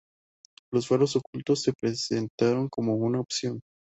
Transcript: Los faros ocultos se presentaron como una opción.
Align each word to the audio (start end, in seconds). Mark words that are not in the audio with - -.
Los 0.71 0.87
faros 0.87 1.15
ocultos 1.15 1.61
se 1.61 1.73
presentaron 1.73 2.69
como 2.69 2.95
una 2.95 3.19
opción. 3.19 3.59